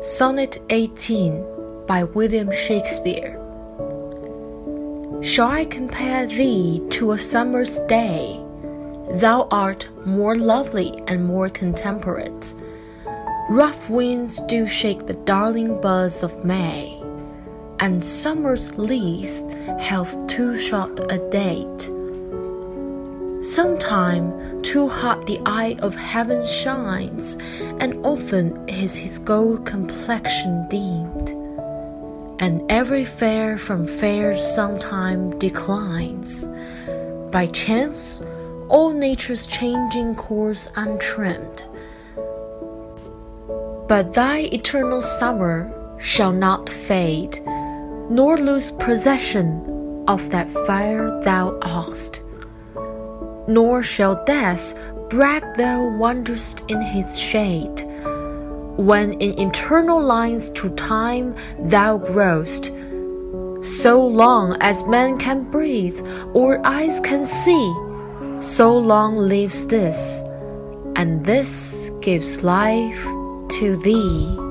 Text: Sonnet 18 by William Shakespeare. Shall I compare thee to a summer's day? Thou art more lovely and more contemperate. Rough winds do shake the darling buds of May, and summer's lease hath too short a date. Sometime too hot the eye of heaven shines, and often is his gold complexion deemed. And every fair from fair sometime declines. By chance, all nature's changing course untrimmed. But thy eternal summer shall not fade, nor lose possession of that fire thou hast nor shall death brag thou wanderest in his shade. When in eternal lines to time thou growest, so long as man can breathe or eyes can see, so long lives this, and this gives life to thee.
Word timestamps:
Sonnet 0.00 0.62
18 0.70 1.86
by 1.86 2.04
William 2.04 2.52
Shakespeare. 2.52 3.34
Shall 5.22 5.48
I 5.48 5.64
compare 5.64 6.26
thee 6.26 6.80
to 6.90 7.12
a 7.12 7.18
summer's 7.18 7.78
day? 7.80 8.40
Thou 9.10 9.48
art 9.50 9.88
more 10.06 10.36
lovely 10.36 10.98
and 11.08 11.24
more 11.24 11.48
contemperate. 11.48 12.54
Rough 13.50 13.90
winds 13.90 14.40
do 14.42 14.66
shake 14.66 15.06
the 15.06 15.14
darling 15.14 15.80
buds 15.80 16.22
of 16.22 16.44
May, 16.44 17.02
and 17.80 18.04
summer's 18.04 18.76
lease 18.78 19.42
hath 19.80 20.26
too 20.26 20.56
short 20.56 21.00
a 21.12 21.18
date. 21.30 21.90
Sometime 23.40 24.62
too 24.62 24.88
hot 24.88 25.26
the 25.26 25.40
eye 25.46 25.76
of 25.78 25.94
heaven 25.94 26.44
shines, 26.44 27.36
and 27.78 28.04
often 28.04 28.68
is 28.68 28.96
his 28.96 29.18
gold 29.18 29.64
complexion 29.64 30.66
deemed. 30.68 31.30
And 32.40 32.60
every 32.68 33.04
fair 33.04 33.56
from 33.56 33.86
fair 33.86 34.36
sometime 34.36 35.38
declines. 35.38 36.48
By 37.30 37.46
chance, 37.46 38.20
all 38.68 38.90
nature's 38.90 39.46
changing 39.46 40.16
course 40.16 40.68
untrimmed. 40.74 41.62
But 43.86 44.14
thy 44.14 44.48
eternal 44.52 45.00
summer 45.00 45.72
shall 46.00 46.32
not 46.32 46.68
fade, 46.68 47.40
nor 48.10 48.36
lose 48.36 48.72
possession 48.72 50.04
of 50.08 50.28
that 50.30 50.50
fire 50.66 51.08
thou 51.22 51.56
hast 51.62 52.20
nor 53.48 53.82
shall 53.82 54.22
death 54.24 54.74
brag 55.08 55.42
thou 55.56 55.88
wanderest 55.98 56.62
in 56.68 56.80
his 56.80 57.18
shade. 57.18 57.80
When 58.76 59.14
in 59.14 59.38
eternal 59.40 60.00
lines 60.00 60.50
to 60.50 60.68
time 60.70 61.34
thou 61.58 61.98
growest, 61.98 62.70
so 63.62 64.06
long 64.06 64.56
as 64.60 64.84
man 64.84 65.18
can 65.18 65.42
breathe 65.42 65.98
or 66.32 66.64
eyes 66.64 67.00
can 67.00 67.24
see, 67.24 67.74
so 68.40 68.76
long 68.76 69.16
lives 69.16 69.66
this, 69.66 70.20
and 70.94 71.24
this 71.24 71.90
gives 72.00 72.42
life 72.44 73.02
to 73.58 73.76
thee. 73.82 74.47